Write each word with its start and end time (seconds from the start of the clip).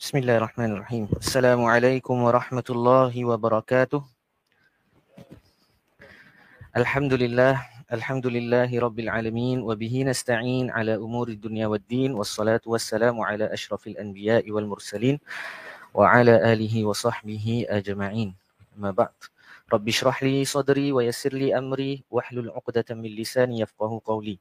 بسم 0.00 0.16
الله 0.24 0.36
الرحمن 0.36 0.70
الرحيم 0.72 1.04
السلام 1.20 1.60
عليكم 1.64 2.16
ورحمة 2.22 2.68
الله 2.70 3.12
وبركاته 3.24 4.00
الحمد 6.76 7.12
لله 7.12 7.54
الحمد 7.92 8.26
لله 8.26 8.70
رب 8.80 8.98
العالمين 8.98 9.60
وبه 9.60 9.94
نستعين 10.08 10.72
على 10.72 10.96
أمور 10.96 11.28
الدنيا 11.28 11.66
والدين 11.66 12.16
والصلاة 12.16 12.64
والسلام 12.66 13.20
على 13.20 13.52
أشرف 13.52 13.86
الأنبياء 13.86 14.50
والمرسلين 14.50 15.20
وعلى 15.94 16.52
آله 16.52 16.74
وصحبه 16.84 17.66
أجمعين 17.68 18.34
ما 18.80 18.96
بعد 18.96 19.16
رب 19.68 19.84
اشرح 19.88 20.22
لي 20.22 20.48
صدري 20.48 20.96
ويسر 20.96 21.32
لي 21.36 21.52
أمري 21.52 22.04
واحلل 22.10 22.50
عقدة 22.50 22.88
من 22.96 23.10
لساني 23.20 23.60
يفقه 23.60 24.00
قولي 24.04 24.40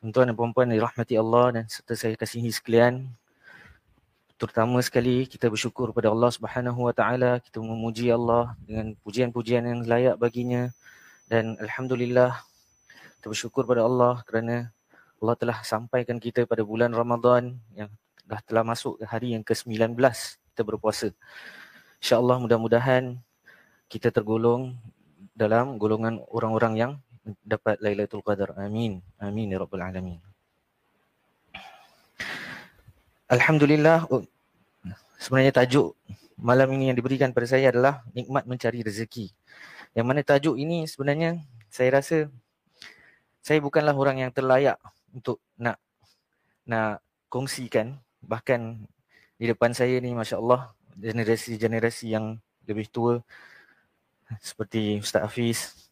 Tuan-tuan 0.00 0.26
dan 0.26 0.34
perempuan 0.34 0.72
dirahmati 0.72 1.14
Allah 1.20 1.60
dan 1.60 1.64
serta 1.68 1.92
saya 1.92 2.16
kasihi 2.16 2.48
sekalian 2.48 3.04
terutama 4.40 4.80
sekali 4.80 5.28
kita 5.28 5.52
bersyukur 5.52 5.92
kepada 5.92 6.08
Allah 6.08 6.32
Subhanahu 6.32 6.88
Wa 6.88 6.94
Taala 6.96 7.44
kita 7.44 7.60
memuji 7.60 8.08
Allah 8.08 8.56
dengan 8.64 8.96
pujian-pujian 9.04 9.68
yang 9.68 9.84
layak 9.84 10.16
baginya 10.16 10.72
dan 11.28 11.60
alhamdulillah 11.60 12.40
kita 13.20 13.28
bersyukur 13.28 13.68
kepada 13.68 13.84
Allah 13.84 14.24
kerana 14.24 14.72
Allah 15.20 15.36
telah 15.36 15.60
sampaikan 15.60 16.16
kita 16.16 16.48
pada 16.48 16.64
bulan 16.64 16.88
Ramadan 16.96 17.60
yang 17.76 17.92
dah 18.24 18.40
telah 18.40 18.64
masuk 18.64 18.96
ke 18.96 19.04
hari 19.04 19.36
yang 19.36 19.44
ke-19 19.44 19.92
kita 20.56 20.62
berpuasa. 20.64 21.12
Insya-Allah 22.00 22.40
mudah-mudahan 22.40 23.20
kita 23.92 24.08
tergolong 24.08 24.72
dalam 25.36 25.76
golongan 25.76 26.24
orang-orang 26.32 26.74
yang 26.80 26.92
dapat 27.44 27.76
Lailatul 27.84 28.24
Qadar. 28.24 28.56
Amin. 28.56 29.04
Amin 29.20 29.52
ya 29.52 29.60
rabbal 29.60 29.84
alamin. 29.84 30.29
Alhamdulillah, 33.30 34.10
sebenarnya 35.22 35.54
tajuk 35.62 35.94
malam 36.34 36.66
ini 36.74 36.90
yang 36.90 36.98
diberikan 36.98 37.30
pada 37.30 37.46
saya 37.46 37.70
adalah 37.70 38.02
nikmat 38.10 38.42
mencari 38.42 38.82
rezeki. 38.82 39.30
Yang 39.94 40.06
mana 40.10 40.20
tajuk 40.26 40.58
ini 40.58 40.90
sebenarnya 40.90 41.38
saya 41.70 42.02
rasa 42.02 42.26
saya 43.38 43.62
bukanlah 43.62 43.94
orang 43.94 44.26
yang 44.26 44.34
terlayak 44.34 44.82
untuk 45.14 45.38
nak 45.54 45.78
nak 46.66 46.98
kongsikan. 47.30 48.02
Bahkan 48.18 48.82
di 49.38 49.46
depan 49.46 49.78
saya 49.78 50.02
ni 50.02 50.10
Masya 50.10 50.42
Allah 50.42 50.74
generasi-generasi 50.98 52.10
yang 52.10 52.34
lebih 52.66 52.90
tua 52.90 53.22
seperti 54.42 54.98
Ustaz 54.98 55.22
Hafiz, 55.22 55.86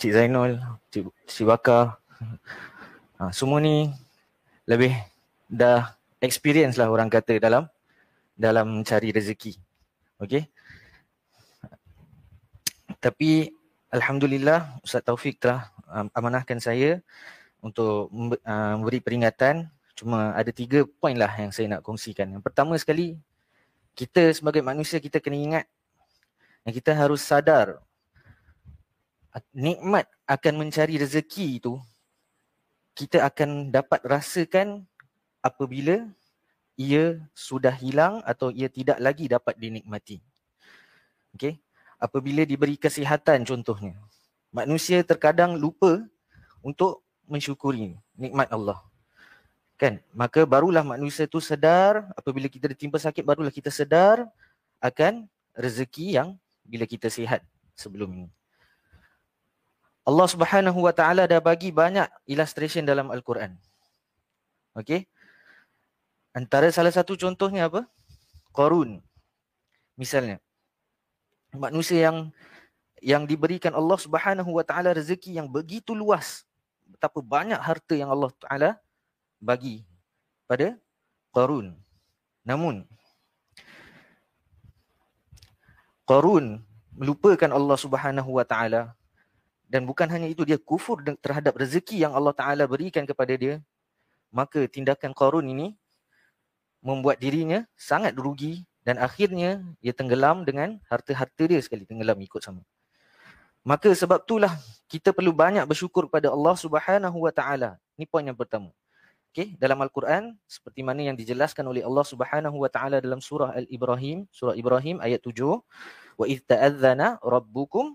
Cik 0.00 0.16
Zainul, 0.16 0.56
Cik, 0.88 1.12
Cik 1.28 1.44
Bakar. 1.44 2.00
Ha, 3.20 3.36
semua 3.36 3.60
ni 3.60 3.92
lebih 4.64 4.96
dah 5.44 5.97
experience 6.22 6.76
lah 6.78 6.90
orang 6.90 7.10
kata 7.10 7.38
dalam 7.38 7.66
dalam 8.38 8.82
mencari 8.82 9.10
rezeki. 9.10 9.58
Okey. 10.22 10.46
Tapi 12.98 13.50
alhamdulillah 13.94 14.82
Ustaz 14.82 15.06
Taufik 15.06 15.38
telah 15.38 15.70
um, 15.86 16.10
amanahkan 16.14 16.58
saya 16.58 16.98
untuk 17.62 18.10
uh, 18.42 18.74
memberi 18.78 18.98
peringatan 19.02 19.70
cuma 19.98 20.30
ada 20.34 20.54
tiga 20.54 20.86
poin 20.86 21.18
lah 21.18 21.30
yang 21.34 21.50
saya 21.50 21.78
nak 21.78 21.82
kongsikan. 21.82 22.30
Yang 22.30 22.42
pertama 22.46 22.74
sekali 22.78 23.18
kita 23.98 24.30
sebagai 24.30 24.62
manusia 24.62 25.02
kita 25.02 25.18
kena 25.18 25.38
ingat 25.38 25.66
yang 26.62 26.74
kita 26.74 26.94
harus 26.94 27.22
sadar 27.22 27.82
nikmat 29.54 30.06
akan 30.26 30.54
mencari 30.66 30.98
rezeki 30.98 31.62
itu 31.62 31.74
kita 32.94 33.22
akan 33.26 33.70
dapat 33.70 34.02
rasakan 34.02 34.86
apabila 35.48 36.04
ia 36.78 37.18
sudah 37.32 37.72
hilang 37.72 38.20
atau 38.22 38.52
ia 38.54 38.70
tidak 38.70 39.00
lagi 39.02 39.26
dapat 39.26 39.58
dinikmati. 39.58 40.22
Okey. 41.34 41.58
Apabila 41.98 42.46
diberi 42.46 42.78
kesihatan 42.78 43.42
contohnya. 43.42 43.98
Manusia 44.54 45.02
terkadang 45.02 45.58
lupa 45.58 46.06
untuk 46.62 47.02
mensyukuri 47.26 47.98
nikmat 48.14 48.46
Allah. 48.54 48.78
Kan? 49.74 49.98
Maka 50.14 50.46
barulah 50.46 50.86
manusia 50.86 51.26
tu 51.26 51.42
sedar 51.42 52.06
apabila 52.14 52.46
kita 52.46 52.70
ditimpa 52.70 53.02
sakit 53.02 53.26
barulah 53.26 53.50
kita 53.50 53.74
sedar 53.74 54.26
akan 54.78 55.26
rezeki 55.58 56.14
yang 56.22 56.38
bila 56.62 56.86
kita 56.86 57.10
sihat 57.10 57.42
sebelum 57.74 58.14
ini. 58.14 58.30
Allah 60.06 60.28
Subhanahu 60.30 60.88
Wa 60.88 60.94
Taala 60.96 61.28
dah 61.28 61.42
bagi 61.42 61.68
banyak 61.68 62.08
illustration 62.30 62.86
dalam 62.86 63.12
Al-Quran. 63.12 63.52
Okey. 64.78 65.04
Antara 66.38 66.70
salah 66.70 66.94
satu 66.94 67.18
contohnya 67.18 67.66
apa? 67.66 67.82
Qarun. 68.54 69.02
Misalnya. 69.98 70.38
Manusia 71.50 72.06
yang 72.06 72.30
yang 73.02 73.26
diberikan 73.26 73.74
Allah 73.74 73.98
Subhanahu 73.98 74.54
Wa 74.54 74.62
Taala 74.62 74.94
rezeki 74.94 75.34
yang 75.34 75.50
begitu 75.50 75.98
luas. 75.98 76.46
Betapa 76.86 77.18
banyak 77.18 77.58
harta 77.58 77.98
yang 77.98 78.14
Allah 78.14 78.30
Taala 78.38 78.70
bagi 79.42 79.82
pada 80.46 80.78
Qarun. 81.34 81.74
Namun 82.46 82.86
Qarun 86.06 86.62
melupakan 86.94 87.50
Allah 87.50 87.78
Subhanahu 87.82 88.38
Wa 88.38 88.46
Taala 88.46 88.94
dan 89.66 89.82
bukan 89.90 90.06
hanya 90.06 90.30
itu 90.30 90.46
dia 90.46 90.56
kufur 90.62 91.02
terhadap 91.18 91.58
rezeki 91.58 92.06
yang 92.06 92.14
Allah 92.14 92.30
Taala 92.30 92.62
berikan 92.70 93.02
kepada 93.02 93.34
dia 93.34 93.58
maka 94.30 94.70
tindakan 94.70 95.10
Qarun 95.10 95.50
ini 95.50 95.74
membuat 96.80 97.18
dirinya 97.18 97.66
sangat 97.74 98.14
rugi 98.14 98.66
dan 98.86 98.96
akhirnya 99.02 99.60
dia 99.84 99.92
tenggelam 99.92 100.48
dengan 100.48 100.80
harta-harta 100.88 101.44
dia 101.44 101.60
sekali 101.60 101.84
tenggelam 101.84 102.16
ikut 102.24 102.40
sama. 102.40 102.64
Maka 103.66 103.92
sebab 103.92 104.24
itulah 104.24 104.56
kita 104.88 105.12
perlu 105.12 105.34
banyak 105.34 105.60
bersyukur 105.68 106.08
kepada 106.08 106.32
Allah 106.32 106.56
Subhanahu 106.56 107.28
Wa 107.28 107.32
Taala. 107.34 107.76
Ini 108.00 108.08
poin 108.08 108.24
yang 108.24 108.38
pertama. 108.38 108.72
Okey, 109.28 109.60
dalam 109.60 109.76
Al-Quran 109.84 110.40
seperti 110.48 110.80
mana 110.80 111.04
yang 111.04 111.12
dijelaskan 111.12 111.68
oleh 111.68 111.84
Allah 111.84 112.00
Subhanahu 112.00 112.64
Wa 112.64 112.70
Taala 112.72 112.96
dalam 113.04 113.20
surah 113.20 113.52
Al-Ibrahim, 113.52 114.24
surah 114.32 114.56
Ibrahim 114.56 115.04
ayat 115.04 115.20
7, 115.20 115.36
wa 116.16 116.24
idh 116.24 116.40
ta'adzana 116.48 117.20
rabbukum 117.20 117.92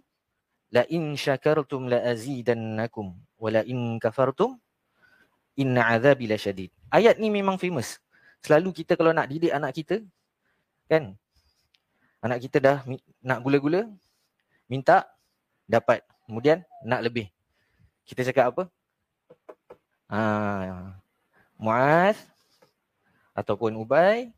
la 0.70 0.86
in 0.94 1.18
syakartum 1.18 1.90
la 1.90 2.06
azidannakum 2.06 3.18
wa 3.18 3.50
la 3.50 3.66
in 3.66 3.98
kafartum 3.98 4.62
inna 5.58 5.90
azabi 5.90 6.30
lasyadid. 6.30 6.70
Ayat 6.94 7.18
ni 7.18 7.34
memang 7.34 7.58
famous 7.58 8.03
selalu 8.44 8.84
kita 8.84 9.00
kalau 9.00 9.16
nak 9.16 9.32
didik 9.32 9.56
anak 9.56 9.72
kita 9.72 10.04
kan? 10.92 11.16
Anak 12.20 12.44
kita 12.44 12.60
dah 12.60 12.78
nak 13.24 13.40
gula-gula 13.40 13.88
minta 14.68 15.08
dapat. 15.68 16.04
Kemudian 16.28 16.64
nak 16.84 17.04
lebih. 17.04 17.32
Kita 18.04 18.24
cakap 18.28 18.52
apa? 18.52 18.64
Ah 20.12 21.00
muaz 21.56 22.20
ataupun 23.32 23.80
ubay 23.80 24.36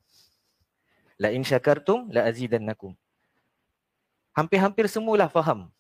la 1.17 1.33
in 1.33 1.41
syakartum 1.41 2.05
la 2.13 2.29
azidannakum. 2.29 2.93
Hampir-hampir 4.37 4.85
semualah 4.85 5.31
faham 5.31 5.73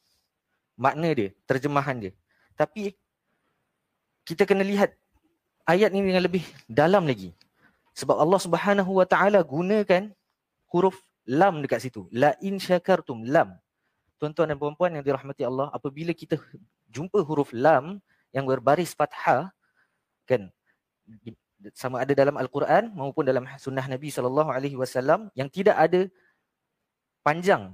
makna 0.73 1.13
dia 1.13 1.29
terjemahan 1.45 2.09
dia. 2.09 2.11
Tapi 2.57 2.97
kita 4.25 4.49
kena 4.49 4.65
lihat 4.65 4.97
ayat 5.69 5.93
ni 5.93 6.01
dengan 6.01 6.25
lebih 6.25 6.41
dalam 6.65 7.05
lagi 7.05 7.29
sebab 7.95 8.19
Allah 8.19 8.39
Subhanahu 8.43 8.91
Wa 8.99 9.07
Taala 9.07 9.39
gunakan 9.41 10.11
huruf 10.69 10.99
lam 11.25 11.63
dekat 11.63 11.87
situ. 11.87 12.05
La 12.11 12.35
in 12.43 12.59
syakartum 12.59 13.23
lam. 13.23 13.55
Tuan-tuan 14.19 14.51
dan 14.51 14.59
puan-puan 14.59 14.91
yang 14.95 15.03
dirahmati 15.03 15.43
Allah, 15.47 15.71
apabila 15.71 16.11
kita 16.15 16.39
jumpa 16.95 17.19
huruf 17.23 17.51
lam 17.55 17.99
yang 18.35 18.43
berbaris 18.43 18.91
fathah 18.91 19.55
kan 20.27 20.51
sama 21.71 22.03
ada 22.03 22.11
dalam 22.11 22.35
al-Quran 22.35 22.91
maupun 22.91 23.23
dalam 23.23 23.47
sunnah 23.55 23.87
Nabi 23.87 24.11
sallallahu 24.11 24.51
alaihi 24.51 24.75
wasallam 24.75 25.31
yang 25.39 25.47
tidak 25.47 25.79
ada 25.79 26.11
panjang 27.23 27.71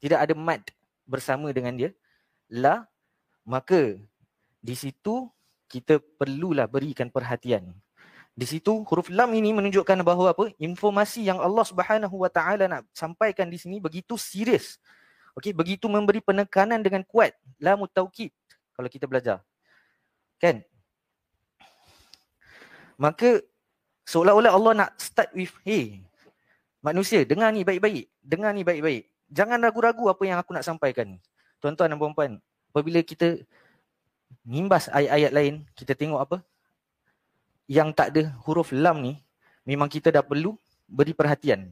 tidak 0.00 0.24
ada 0.24 0.34
mad 0.34 0.64
bersama 1.04 1.52
dengan 1.52 1.76
dia 1.76 1.90
la 2.48 2.88
maka 3.44 4.00
di 4.64 4.74
situ 4.74 5.28
kita 5.68 6.00
perlulah 6.16 6.66
berikan 6.66 7.12
perhatian 7.12 7.76
di 8.34 8.46
situ 8.46 8.86
huruf 8.86 9.10
lam 9.10 9.30
ini 9.34 9.52
menunjukkan 9.52 10.00
bahawa 10.06 10.32
apa? 10.32 10.54
Informasi 10.56 11.26
yang 11.26 11.42
Allah 11.42 11.66
Subhanahu 11.66 12.14
Wa 12.24 12.30
Taala 12.30 12.64
nak 12.70 12.82
sampaikan 12.94 13.50
di 13.50 13.58
sini 13.58 13.82
begitu 13.82 14.14
serius. 14.16 14.80
Okey, 15.36 15.54
begitu 15.54 15.86
memberi 15.86 16.18
penekanan 16.22 16.82
dengan 16.82 17.04
kuat. 17.06 17.34
Lam 17.60 17.86
taukid 17.90 18.34
kalau 18.74 18.88
kita 18.88 19.04
belajar. 19.06 19.44
Kan? 20.40 20.64
Maka 22.96 23.44
seolah-olah 24.08 24.52
Allah 24.52 24.72
nak 24.72 24.90
start 25.00 25.30
with 25.36 25.52
hey 25.62 26.04
manusia 26.80 27.22
dengar 27.28 27.52
ni 27.52 27.62
baik-baik. 27.62 28.08
Dengar 28.20 28.56
ni 28.56 28.64
baik-baik. 28.64 29.08
Jangan 29.30 29.62
ragu-ragu 29.62 30.10
apa 30.10 30.22
yang 30.26 30.38
aku 30.40 30.50
nak 30.56 30.66
sampaikan. 30.66 31.20
Tuan-tuan 31.62 31.92
dan 31.92 32.00
puan-puan, 32.00 32.40
apabila 32.72 33.04
kita 33.04 33.36
nimbas 34.42 34.88
ayat-ayat 34.90 35.30
lain, 35.30 35.54
kita 35.76 35.92
tengok 35.92 36.18
apa? 36.24 36.36
Yang 37.70 37.94
tak 37.94 38.10
ada 38.10 38.34
huruf 38.42 38.74
lam 38.74 38.98
ni 38.98 39.14
memang 39.62 39.86
kita 39.86 40.10
dah 40.10 40.26
perlu 40.26 40.58
beri 40.90 41.14
perhatian. 41.14 41.70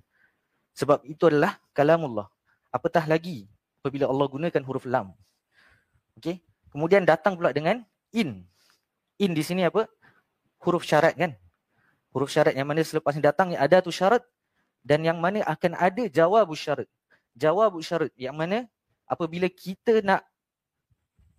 Sebab 0.78 1.02
itu 1.02 1.26
adalah 1.26 1.58
kalamullah. 1.74 2.30
Apatah 2.70 3.02
lagi 3.10 3.50
apabila 3.82 4.06
Allah 4.06 4.30
gunakan 4.30 4.62
huruf 4.62 4.86
lam. 4.86 5.10
Okey. 6.14 6.38
Kemudian 6.70 7.02
datang 7.02 7.34
pula 7.34 7.50
dengan 7.50 7.82
in. 8.14 8.46
In 9.18 9.34
di 9.34 9.42
sini 9.42 9.66
apa? 9.66 9.90
Huruf 10.62 10.86
syarat 10.86 11.18
kan? 11.18 11.34
Huruf 12.14 12.30
syarat 12.30 12.54
yang 12.54 12.70
mana 12.70 12.86
selepas 12.86 13.18
ini 13.18 13.24
datang 13.26 13.50
yang 13.50 13.58
ada 13.66 13.82
tu 13.82 13.90
syarat 13.90 14.22
dan 14.86 15.02
yang 15.02 15.18
mana 15.18 15.42
akan 15.50 15.74
ada 15.74 16.06
jawab 16.06 16.46
syarat. 16.54 16.86
Jawab 17.34 17.74
syarat 17.82 18.14
yang 18.14 18.38
mana 18.38 18.70
apabila 19.10 19.50
kita 19.50 19.98
nak 20.06 20.22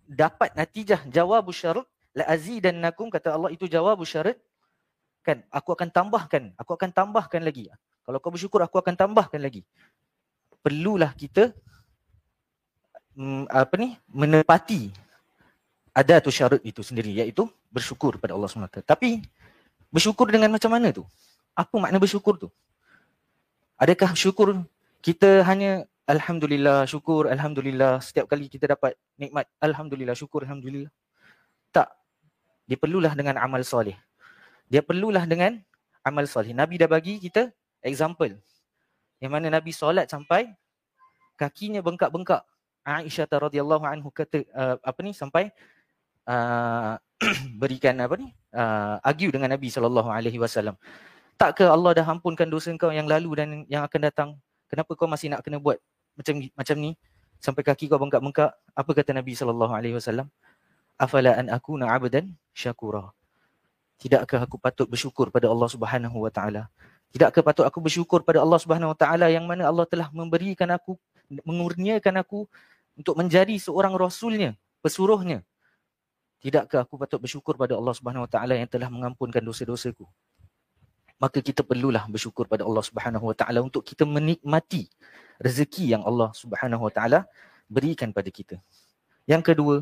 dapat 0.04 0.52
natijah 0.52 1.00
jawab 1.08 1.48
syarat 1.48 1.88
la 2.12 2.28
azidannakum 2.28 3.08
kata 3.08 3.32
Allah 3.32 3.54
itu 3.54 3.70
jawab 3.70 4.02
syarat 4.02 4.36
kan 5.20 5.44
aku 5.52 5.76
akan 5.76 5.88
tambahkan 5.92 6.52
aku 6.56 6.76
akan 6.76 6.90
tambahkan 6.90 7.44
lagi 7.44 7.68
kalau 8.04 8.18
kau 8.18 8.32
bersyukur 8.32 8.64
aku 8.64 8.80
akan 8.80 8.96
tambahkan 8.96 9.40
lagi 9.40 9.62
perlulah 10.60 11.12
kita 11.16 11.52
mm, 13.16 13.48
apa 13.48 13.74
ni 13.76 13.96
menepati 14.08 14.92
ada 15.90 16.22
tu 16.22 16.30
syarat 16.30 16.62
itu 16.62 16.80
sendiri 16.80 17.10
iaitu 17.10 17.50
bersyukur 17.68 18.16
pada 18.16 18.34
Allah 18.34 18.46
SWT. 18.46 18.86
Tapi 18.86 19.22
bersyukur 19.90 20.30
dengan 20.30 20.54
macam 20.54 20.70
mana 20.70 20.94
tu? 20.94 21.02
Apa 21.54 21.74
makna 21.82 21.98
bersyukur 21.98 22.38
tu? 22.38 22.48
Adakah 23.74 24.14
syukur 24.14 24.62
kita 25.02 25.42
hanya 25.44 25.84
Alhamdulillah, 26.06 26.86
syukur, 26.90 27.30
Alhamdulillah 27.30 28.02
setiap 28.02 28.26
kali 28.26 28.50
kita 28.50 28.66
dapat 28.70 28.98
nikmat 29.14 29.46
Alhamdulillah, 29.62 30.14
syukur, 30.14 30.42
Alhamdulillah. 30.46 30.90
Tak. 31.74 31.90
Dia 32.66 32.78
perlulah 32.78 33.14
dengan 33.18 33.38
amal 33.42 33.66
soleh 33.66 33.98
dia 34.70 34.86
perlulah 34.86 35.26
dengan 35.26 35.58
amal 36.06 36.24
soleh. 36.30 36.54
Nabi 36.54 36.78
dah 36.78 36.86
bagi 36.86 37.18
kita 37.18 37.50
example. 37.82 38.38
Yang 39.18 39.32
mana 39.34 39.46
Nabi 39.50 39.74
solat 39.74 40.06
sampai 40.08 40.48
kakinya 41.34 41.82
bengkak-bengkak. 41.82 42.46
Aisyah 42.80 43.28
radhiyallahu 43.28 43.84
anhu 43.84 44.08
kata 44.08 44.40
uh, 44.56 44.80
apa 44.80 45.00
ni 45.04 45.12
sampai 45.12 45.52
uh, 46.24 46.96
berikan 47.60 47.92
apa 48.00 48.16
ni 48.16 48.32
uh, 48.56 48.96
argue 49.04 49.28
dengan 49.28 49.52
Nabi 49.52 49.68
sallallahu 49.68 50.08
alaihi 50.08 50.40
wasallam. 50.40 50.80
Takkah 51.36 51.72
Allah 51.72 52.00
dah 52.00 52.06
ampunkan 52.08 52.48
dosa 52.48 52.72
kau 52.80 52.88
yang 52.88 53.04
lalu 53.04 53.36
dan 53.36 53.48
yang 53.68 53.84
akan 53.84 54.00
datang? 54.00 54.30
Kenapa 54.70 54.96
kau 54.96 55.04
masih 55.04 55.28
nak 55.28 55.44
kena 55.44 55.60
buat 55.60 55.76
macam 56.16 56.40
macam 56.56 56.76
ni 56.80 56.96
sampai 57.36 57.62
kaki 57.64 57.92
kau 57.92 58.00
bengkak-bengkak? 58.00 58.56
Apa 58.72 58.90
kata 58.96 59.12
Nabi 59.12 59.36
sallallahu 59.36 59.72
alaihi 59.76 60.00
wasallam? 60.00 60.32
Afala 60.96 61.36
an 61.36 61.52
akuna 61.52 61.92
'abdan 61.92 62.32
syakura. 62.56 63.12
Tidakkah 64.00 64.48
aku 64.48 64.56
patut 64.56 64.88
bersyukur 64.88 65.28
pada 65.28 65.52
Allah 65.52 65.68
Subhanahu 65.68 66.24
Wa 66.24 66.32
Taala? 66.32 66.72
Tidakkah 67.12 67.44
patut 67.44 67.68
aku 67.68 67.84
bersyukur 67.84 68.24
pada 68.24 68.40
Allah 68.40 68.56
Subhanahu 68.56 68.96
Wa 68.96 68.98
Taala 68.98 69.28
yang 69.28 69.44
mana 69.44 69.68
Allah 69.68 69.84
telah 69.84 70.08
memberikan 70.08 70.72
aku, 70.72 70.96
mengurniakan 71.44 72.24
aku 72.24 72.48
untuk 72.96 73.12
menjadi 73.20 73.52
seorang 73.60 73.92
rasulnya, 73.92 74.56
pesuruhnya. 74.80 75.44
Tidakkah 76.40 76.88
aku 76.88 76.96
patut 76.96 77.20
bersyukur 77.20 77.60
pada 77.60 77.76
Allah 77.76 77.92
Subhanahu 77.92 78.24
Wa 78.24 78.30
Taala 78.32 78.56
yang 78.56 78.72
telah 78.72 78.88
mengampunkan 78.88 79.44
dosa-dosaku? 79.44 80.08
Maka 81.20 81.44
kita 81.44 81.60
perlulah 81.60 82.08
bersyukur 82.08 82.48
pada 82.48 82.64
Allah 82.64 82.80
Subhanahu 82.80 83.28
Wa 83.28 83.36
Taala 83.36 83.60
untuk 83.60 83.84
kita 83.84 84.08
menikmati 84.08 84.88
rezeki 85.36 85.92
yang 85.92 86.02
Allah 86.08 86.32
Subhanahu 86.32 86.88
Wa 86.88 86.92
Taala 86.96 87.28
berikan 87.68 88.16
pada 88.16 88.32
kita. 88.32 88.56
Yang 89.28 89.52
kedua, 89.52 89.76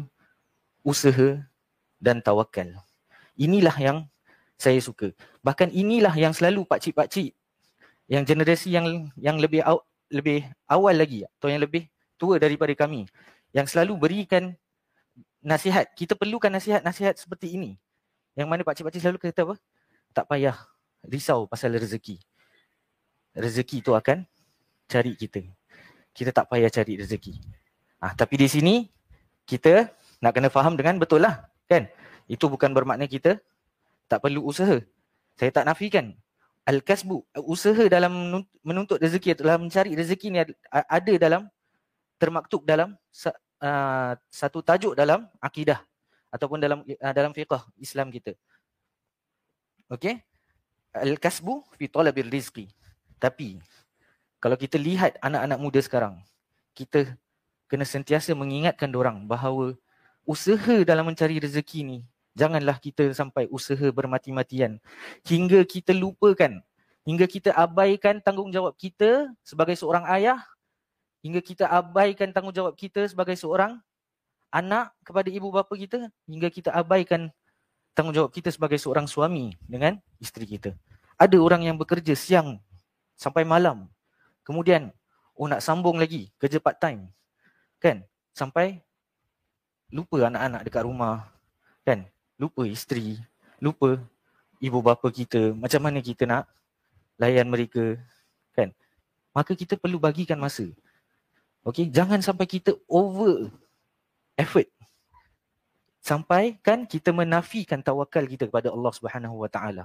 usaha 0.83 1.39
dan 2.03 2.19
tawakal. 2.19 2.83
Inilah 3.39 3.77
yang 3.79 3.99
saya 4.59 4.83
suka. 4.83 5.15
Bahkan 5.47 5.71
inilah 5.71 6.13
yang 6.19 6.35
selalu 6.35 6.67
pakcik-pakcik 6.67 7.33
yang 8.11 8.27
generasi 8.27 8.75
yang 8.75 9.13
yang 9.15 9.39
lebih 9.39 9.63
aw, 9.63 9.79
lebih 10.11 10.43
awal 10.67 10.97
lagi 10.97 11.23
atau 11.39 11.47
yang 11.53 11.63
lebih 11.63 11.87
tua 12.19 12.41
daripada 12.41 12.75
kami 12.75 13.07
yang 13.55 13.69
selalu 13.71 13.95
berikan 13.95 14.57
nasihat. 15.39 15.87
Kita 15.95 16.19
perlukan 16.19 16.51
nasihat-nasihat 16.51 17.15
seperti 17.15 17.55
ini. 17.55 17.79
Yang 18.35 18.49
mana 18.51 18.63
pakcik-pakcik 18.67 19.01
selalu 19.01 19.19
kata 19.23 19.47
apa? 19.47 19.55
Tak 20.11 20.25
payah 20.27 20.57
risau 21.07 21.47
pasal 21.47 21.79
rezeki. 21.79 22.19
Rezeki 23.39 23.77
itu 23.87 23.93
akan 23.95 24.27
cari 24.91 25.15
kita. 25.15 25.47
Kita 26.11 26.35
tak 26.35 26.51
payah 26.51 26.67
cari 26.73 26.99
rezeki. 26.99 27.39
Ah, 28.03 28.15
tapi 28.17 28.35
di 28.41 28.51
sini 28.51 28.75
kita 29.47 29.91
nak 30.19 30.33
kena 30.35 30.51
faham 30.51 30.75
dengan 30.75 30.99
betul 30.99 31.23
lah. 31.23 31.47
Kan? 31.71 31.87
Itu 32.29 32.45
bukan 32.47 32.71
bermakna 32.77 33.09
kita 33.09 33.41
tak 34.07 34.21
perlu 34.21 34.45
usaha. 34.45 34.79
Saya 35.41 35.51
tak 35.51 35.65
nafikan. 35.65 36.13
Al-kasbu, 36.69 37.25
usaha 37.49 37.89
dalam 37.89 38.45
menuntut 38.61 39.01
rezeki, 39.01 39.41
dalam 39.41 39.67
mencari 39.67 39.97
rezeki 39.97 40.27
ni 40.29 40.39
ada 40.69 41.13
dalam, 41.17 41.49
termaktub 42.21 42.61
dalam 42.69 42.93
uh, 42.93 44.13
satu 44.29 44.61
tajuk 44.61 44.93
dalam 44.93 45.25
akidah 45.41 45.81
ataupun 46.29 46.61
dalam 46.61 46.85
uh, 46.85 47.15
dalam 47.17 47.33
fiqah 47.33 47.65
Islam 47.81 48.13
kita. 48.13 48.37
Okey? 49.89 50.21
Al-kasbu 50.93 51.65
fi 51.81 51.89
talabil 51.89 52.29
rizqi. 52.29 52.69
Tapi 53.17 53.57
kalau 54.37 54.61
kita 54.61 54.77
lihat 54.77 55.17
anak-anak 55.25 55.57
muda 55.57 55.81
sekarang, 55.81 56.21
kita 56.77 57.17
kena 57.65 57.89
sentiasa 57.89 58.37
mengingatkan 58.37 58.93
orang 58.93 59.25
bahawa 59.25 59.73
usaha 60.29 60.85
dalam 60.85 61.09
mencari 61.09 61.41
rezeki 61.41 61.81
ni 61.81 61.99
Janganlah 62.39 62.79
kita 62.79 63.11
sampai 63.11 63.51
usaha 63.51 63.91
bermati-matian 63.91 64.79
hingga 65.27 65.67
kita 65.67 65.91
lupakan, 65.91 66.63
hingga 67.03 67.27
kita 67.27 67.51
abaikan 67.51 68.23
tanggungjawab 68.23 68.79
kita 68.79 69.35
sebagai 69.43 69.75
seorang 69.75 70.07
ayah, 70.07 70.39
hingga 71.27 71.43
kita 71.43 71.67
abaikan 71.67 72.31
tanggungjawab 72.31 72.79
kita 72.79 73.11
sebagai 73.11 73.35
seorang 73.35 73.83
anak 74.55 74.95
kepada 75.03 75.27
ibu 75.35 75.51
bapa 75.51 75.75
kita, 75.75 76.15
hingga 76.31 76.47
kita 76.47 76.71
abaikan 76.71 77.27
tanggungjawab 77.99 78.31
kita 78.31 78.55
sebagai 78.55 78.79
seorang 78.79 79.11
suami 79.11 79.59
dengan 79.67 79.99
isteri 80.23 80.47
kita. 80.47 80.79
Ada 81.19 81.35
orang 81.43 81.67
yang 81.67 81.75
bekerja 81.75 82.15
siang 82.15 82.63
sampai 83.19 83.43
malam. 83.43 83.91
Kemudian, 84.47 84.95
oh 85.35 85.51
nak 85.51 85.59
sambung 85.59 85.99
lagi 85.99 86.31
kerja 86.39 86.63
part 86.63 86.79
time. 86.79 87.11
Kan? 87.83 88.07
Sampai 88.31 88.87
lupa 89.91 90.31
anak-anak 90.31 90.63
dekat 90.63 90.87
rumah. 90.87 91.27
Kan? 91.83 92.07
Lupa 92.39 92.63
isteri, 92.65 93.19
lupa 93.59 93.99
ibu 94.63 94.79
bapa 94.79 95.11
kita, 95.11 95.53
macam 95.59 95.83
mana 95.83 95.99
kita 95.99 96.25
nak 96.25 96.47
layan 97.19 97.51
mereka, 97.51 97.99
kan? 98.55 98.71
Maka 99.35 99.53
kita 99.59 99.75
perlu 99.75 99.99
bagikan 99.99 100.39
masa. 100.39 100.71
Okey, 101.67 101.91
jangan 101.91 102.23
sampai 102.23 102.47
kita 102.47 102.79
over 102.87 103.51
effort. 104.39 104.71
Sampai 105.99 106.57
kan 106.63 106.87
kita 106.87 107.11
menafikan 107.11 107.83
tawakal 107.83 108.25
kita 108.25 108.47
kepada 108.47 108.71
Allah 108.71 108.93
Subhanahu 108.95 109.45
Wa 109.45 109.51
Taala. 109.51 109.85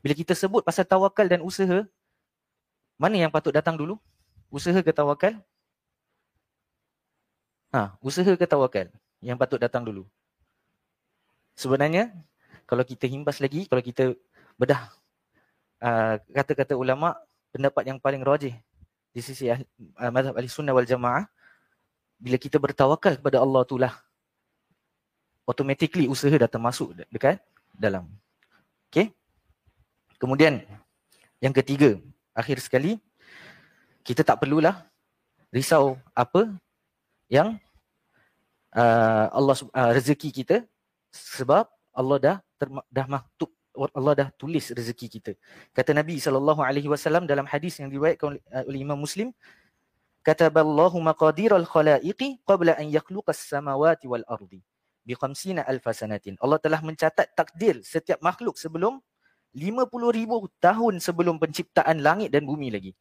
Bila 0.00 0.16
kita 0.16 0.32
sebut 0.32 0.64
pasal 0.64 0.88
tawakal 0.88 1.28
dan 1.28 1.44
usaha, 1.44 1.84
mana 2.96 3.16
yang 3.20 3.30
patut 3.30 3.52
datang 3.52 3.76
dulu? 3.76 4.00
Usaha 4.48 4.80
ke 4.80 4.90
tawakal? 4.90 5.36
Ha, 7.70 7.94
usaha 8.02 8.32
ke 8.34 8.46
tawakal 8.48 8.90
yang 9.22 9.38
patut 9.38 9.60
datang 9.60 9.84
dulu? 9.86 10.08
Sebenarnya 11.60 12.08
kalau 12.64 12.80
kita 12.88 13.04
himbas 13.04 13.36
lagi, 13.36 13.68
kalau 13.68 13.84
kita 13.84 14.16
bedah 14.56 14.88
uh, 15.84 16.16
kata-kata 16.32 16.72
ulama, 16.72 17.12
pendapat 17.52 17.84
yang 17.84 18.00
paling 18.00 18.24
rajih 18.24 18.56
di 19.12 19.20
sisi 19.20 19.52
uh, 19.52 19.60
mazhab 20.08 20.32
ahli 20.32 20.48
sunnah 20.48 20.72
wal 20.72 20.88
jamaah, 20.88 21.28
bila 22.16 22.40
kita 22.40 22.56
bertawakal 22.56 23.20
kepada 23.20 23.44
Allah 23.44 23.60
tu 23.68 23.76
lah, 23.76 23.92
automatically 25.44 26.08
usaha 26.08 26.32
dah 26.32 26.48
termasuk 26.48 26.96
dekat 27.12 27.36
dalam. 27.76 28.08
Okay. 28.88 29.12
Kemudian 30.16 30.64
yang 31.44 31.52
ketiga, 31.52 32.00
akhir 32.32 32.64
sekali, 32.64 32.96
kita 34.00 34.24
tak 34.24 34.40
perlulah 34.40 34.80
risau 35.52 36.00
apa 36.16 36.48
yang 37.28 37.60
uh, 38.72 39.26
Allah 39.28 39.56
uh, 39.76 39.90
rezeki 39.92 40.32
kita 40.32 40.64
sebab 41.10 41.66
Allah 41.94 42.18
dah 42.18 42.36
dah 42.90 43.06
maktub 43.10 43.50
Allah 43.78 44.12
dah 44.18 44.28
tulis 44.34 44.74
rezeki 44.74 45.06
kita. 45.06 45.32
Kata 45.70 45.94
Nabi 45.94 46.18
sallallahu 46.18 46.58
alaihi 46.60 46.90
wasallam 46.90 47.24
dalam 47.24 47.46
hadis 47.46 47.78
yang 47.78 47.86
diriwayatkan 47.86 48.36
oleh 48.66 48.80
Imam 48.82 48.98
Muslim, 48.98 49.30
kataballahu 50.26 50.98
maqadir 50.98 51.54
al-khalaiqi 51.54 52.42
qabla 52.42 52.74
an 52.76 52.90
yakhluqa 52.90 53.30
as-samawati 53.30 54.10
wal 54.10 54.26
ardi 54.26 54.60
bi 55.06 55.14
50 55.14 55.62
alf 55.62 55.86
sanatin. 55.94 56.34
Allah 56.42 56.58
telah 56.58 56.82
mencatat 56.82 57.32
takdir 57.32 57.80
setiap 57.86 58.18
makhluk 58.20 58.58
sebelum 58.58 58.98
50 59.54 60.18
ribu 60.18 60.50
tahun 60.58 60.98
sebelum 60.98 61.38
penciptaan 61.38 62.02
langit 62.02 62.34
dan 62.34 62.44
bumi 62.44 62.74
lagi. 62.74 62.92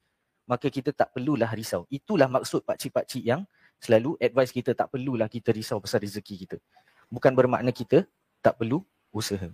Maka 0.49 0.69
kita 0.69 0.93
tak 0.93 1.13
perlulah 1.13 1.49
risau. 1.53 1.85
Itulah 1.93 2.25
maksud 2.25 2.65
pak 2.65 2.77
cik-pak 2.81 3.05
cik 3.05 3.21
yang 3.25 3.41
selalu 3.77 4.17
advice 4.17 4.53
kita 4.53 4.73
tak 4.73 4.89
perlulah 4.89 5.29
kita 5.29 5.53
risau 5.53 5.77
pasal 5.77 6.01
rezeki 6.01 6.35
kita 6.45 6.57
bukan 7.09 7.33
bermakna 7.33 7.73
kita 7.73 8.05
tak 8.39 8.55
perlu 8.55 8.85
usaha. 9.09 9.49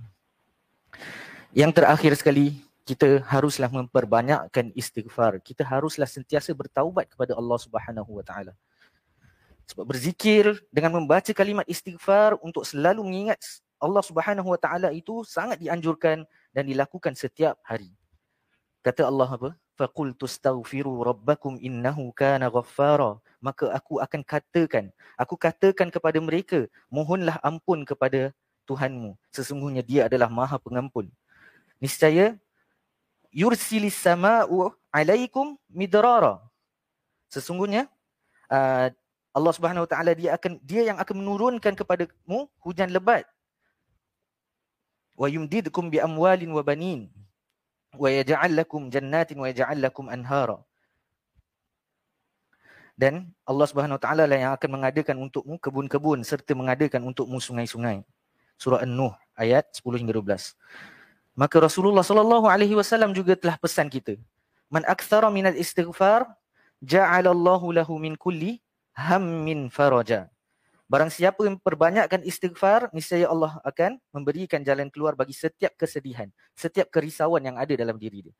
Yang 1.55 1.71
terakhir 1.81 2.11
sekali, 2.19 2.59
kita 2.85 3.23
haruslah 3.25 3.71
memperbanyakkan 3.71 4.69
istighfar. 4.77 5.41
Kita 5.41 5.65
haruslah 5.65 6.05
sentiasa 6.05 6.53
bertaubat 6.53 7.09
kepada 7.09 7.33
Allah 7.33 7.57
Subhanahu 7.57 8.21
wa 8.21 8.23
taala. 8.23 8.53
Sebab 9.65 9.81
berzikir 9.89 10.61
dengan 10.69 11.01
membaca 11.01 11.33
kalimat 11.33 11.65
istighfar 11.65 12.37
untuk 12.45 12.61
selalu 12.61 13.01
mengingat 13.01 13.41
Allah 13.81 14.05
Subhanahu 14.05 14.53
wa 14.53 14.59
taala 14.61 14.93
itu 14.93 15.25
sangat 15.25 15.57
dianjurkan 15.57 16.21
dan 16.53 16.63
dilakukan 16.69 17.17
setiap 17.17 17.57
hari. 17.65 17.89
Kata 18.85 19.09
Allah 19.09 19.29
apa? 19.33 19.49
Faqul 19.75 20.15
tustaghfiru 20.15 21.03
rabbakum 21.03 21.59
innahu 21.59 22.15
kana 22.15 22.47
ghaffara. 22.47 23.19
Maka 23.43 23.69
aku 23.75 23.99
akan 23.99 24.23
katakan, 24.23 24.89
aku 25.19 25.35
katakan 25.35 25.91
kepada 25.91 26.17
mereka, 26.23 26.65
mohonlah 26.87 27.37
ampun 27.43 27.83
kepada 27.83 28.31
Tuhanmu. 28.65 29.13
Sesungguhnya 29.29 29.85
dia 29.85 30.07
adalah 30.09 30.31
Maha 30.31 30.57
Pengampun. 30.57 31.11
Niscaya 31.77 32.39
yursilis 33.29 33.99
sama'u 33.99 34.71
alaikum 34.89 35.59
midrara. 35.67 36.39
Sesungguhnya 37.27 37.91
uh, 38.47 38.87
Allah 39.35 39.51
Subhanahu 39.51 39.83
Wa 39.83 39.89
Taala 39.91 40.15
dia 40.15 40.31
akan 40.39 40.57
dia 40.63 40.87
yang 40.87 40.97
akan 40.97 41.15
menurunkan 41.19 41.75
kepadamu 41.75 42.47
hujan 42.63 42.87
lebat. 42.87 43.27
Wa 45.19 45.27
yumdidkum 45.27 45.91
bi 45.91 45.99
amwalin 45.99 46.49
wa 46.55 46.63
banin. 46.63 47.11
Wa 47.97 48.09
yaj'al 48.11 48.53
lakum 48.59 48.87
jannatin 48.93 49.37
wa 49.41 49.47
yaj'al 49.51 49.79
lakum 49.79 50.07
anhara. 50.11 50.59
Dan 52.95 53.35
Allah 53.43 53.67
Subhanahu 53.67 53.99
Wa 53.99 54.03
Taala 54.07 54.23
lah 54.23 54.39
yang 54.39 54.51
akan 54.55 54.69
mengadakan 54.79 55.15
untukmu 55.19 55.59
kebun-kebun 55.59 56.23
serta 56.23 56.55
mengadakan 56.55 57.03
untukmu 57.03 57.43
sungai-sungai. 57.43 58.07
Surah 58.55 58.87
An-Nuh 58.87 59.11
ayat 59.35 59.67
10 59.75 59.99
hingga 59.99 60.15
12. 60.15 60.55
Maka 61.35 61.59
Rasulullah 61.59 62.07
sallallahu 62.07 62.47
alaihi 62.47 62.79
wasallam 62.79 63.11
juga 63.11 63.35
telah 63.35 63.59
pesan 63.59 63.91
kita, 63.91 64.15
man 64.71 64.87
aktsara 64.87 65.27
min 65.27 65.43
al-istighfar 65.51 66.23
ja'ala 66.79 67.35
Allahu 67.35 67.75
lahu 67.75 67.99
min 67.99 68.15
kulli 68.15 68.63
hammin 68.95 69.67
faraja. 69.67 70.31
Barang 70.85 71.09
siapa 71.09 71.41
yang 71.41 71.57
perbanyakkan 71.57 72.21
istighfar, 72.21 72.93
niscaya 72.93 73.25
Allah 73.25 73.57
akan 73.65 73.97
memberikan 74.13 74.61
jalan 74.61 74.93
keluar 74.93 75.17
bagi 75.17 75.33
setiap 75.33 75.73
kesedihan, 75.73 76.29
setiap 76.53 76.93
kerisauan 76.93 77.41
yang 77.41 77.57
ada 77.57 77.73
dalam 77.73 77.97
diri 77.97 78.29
dia. 78.29 78.35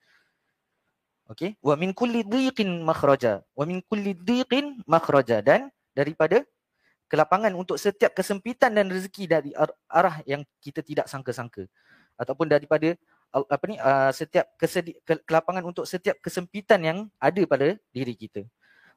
Okey, 1.26 1.58
wa 1.58 1.74
min 1.74 1.90
kulli 1.90 2.22
dhiqin 2.22 2.86
makhraja, 2.86 3.42
wa 3.58 3.66
min 3.66 3.82
kulli 3.82 4.14
dhiqin 4.14 4.78
makhraja. 4.86 5.42
Dan 5.42 5.74
daripada 5.98 6.46
kelapangan 7.10 7.50
untuk 7.58 7.82
setiap 7.82 8.14
kesempitan 8.14 8.78
dan 8.78 8.94
rezeki 8.94 9.26
dari 9.26 9.50
arah 9.90 10.22
yang 10.30 10.46
kita 10.62 10.86
tidak 10.86 11.10
sangka-sangka. 11.10 11.66
Ataupun 12.14 12.46
daripada 12.46 12.94
apa 13.34 13.64
ni 13.66 13.82
uh, 13.82 14.14
setiap 14.14 14.54
kesedi- 14.62 15.02
kelapangan 15.26 15.66
untuk 15.66 15.90
setiap 15.90 16.22
kesempitan 16.22 16.78
yang 16.86 16.98
ada 17.18 17.42
pada 17.50 17.74
diri 17.90 18.14
kita. 18.14 18.46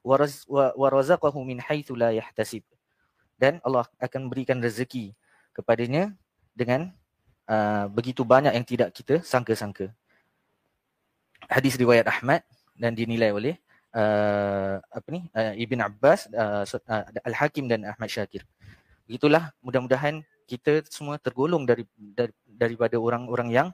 Warazaqahu 0.04 1.40
min 1.48 1.64
haitsu 1.64 1.96
la 1.96 2.12
yahtasib 2.12 2.60
dan 3.38 3.62
Allah 3.62 3.86
akan 4.02 4.26
berikan 4.26 4.58
rezeki 4.58 5.14
kepadanya 5.54 6.12
dengan 6.52 6.90
uh, 7.46 7.86
begitu 7.88 8.26
banyak 8.26 8.52
yang 8.52 8.66
tidak 8.66 8.90
kita 8.90 9.22
sangka-sangka. 9.22 9.94
Hadis 11.46 11.78
riwayat 11.78 12.10
Ahmad 12.10 12.42
dan 12.74 12.92
dinilai 12.98 13.30
oleh 13.30 13.54
uh, 13.94 14.82
apa 14.82 15.08
ni 15.08 15.30
uh, 15.32 15.54
Ibn 15.54 15.78
Abbas 15.86 16.28
uh, 16.34 16.66
uh, 16.66 17.04
Al-Hakim 17.24 17.70
dan 17.70 17.86
Ahmad 17.86 18.10
Syakir. 18.10 18.42
Begitulah 19.06 19.54
mudah-mudahan 19.62 20.20
kita 20.44 20.84
semua 20.90 21.16
tergolong 21.16 21.64
dari, 21.64 21.86
dari 21.96 22.34
daripada 22.44 22.98
orang-orang 22.98 23.48
yang 23.54 23.68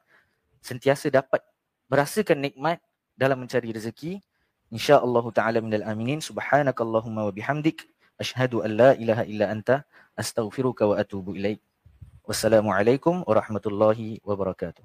sentiasa 0.61 1.09
dapat 1.09 1.41
merasakan 1.89 2.39
nikmat 2.45 2.79
dalam 3.17 3.41
mencari 3.41 3.73
rezeki. 3.73 4.21
Insyaallah 4.69 5.25
taala 5.33 5.59
minal 5.65 5.87
aminin. 5.89 6.21
Subhanakallahumma 6.21 7.31
wa 7.31 7.33
bihamdik 7.33 7.89
أشهد 8.21 8.55
أن 8.55 8.71
لا 8.77 8.93
إله 8.93 9.23
إلا 9.23 9.53
أنت 9.53 9.85
أستغفرك 10.19 10.81
وأتوب 10.81 11.31
إليك 11.31 11.61
والسلام 12.25 12.69
عليكم 12.69 13.25
ورحمة 13.27 13.65
الله 13.67 14.19
وبركاته 14.25 14.85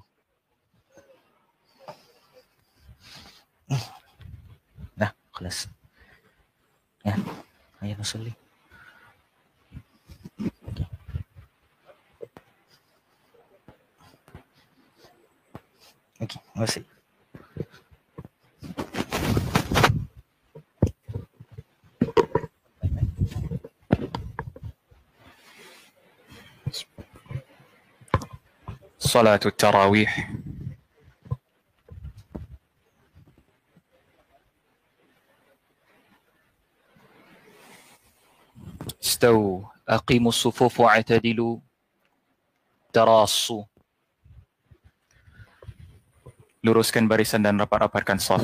نعم 4.98 5.13
خلاص 5.31 5.67
Ya, 7.07 7.15
ayo 7.79 7.95
nusulih. 7.95 8.36
Okay, 16.19 16.36
see. 16.67 16.99
صلاة 29.18 29.40
التراويح 29.46 30.30
استووا 39.02 39.62
أقيموا 39.88 40.28
الصفوف 40.28 40.80
واعتدلوا 40.80 41.58
تراصوا 42.92 43.64
luruskan 46.64 47.04
barisan 47.04 47.44
dan 47.44 47.61
rapat-rapatkan 47.61 48.16
saf. 48.16 48.40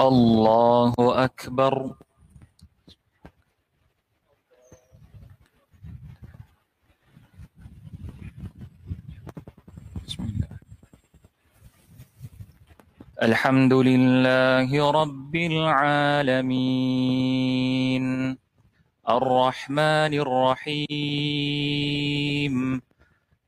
الله 0.00 0.94
أكبر. 0.98 1.94
بسم 10.06 10.22
الله. 10.22 10.48
الحمد 13.22 13.72
لله 13.72 14.90
رب 14.90 15.36
العالمين. 15.36 16.46
الرحمن 19.08 20.14
الرحيم. 20.14 20.86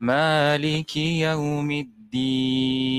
مالك 0.00 0.96
يوم 0.96 1.70
الدين. 1.70 2.98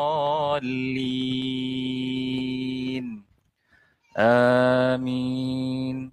آمين. 4.17 6.10